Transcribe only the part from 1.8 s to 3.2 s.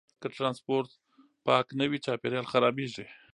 وي، چاپیریال خرابېږي.